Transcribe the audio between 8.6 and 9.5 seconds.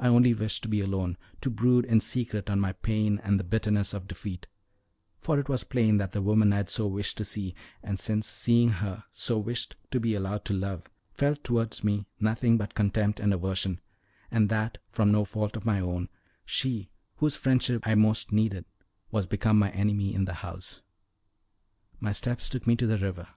her, so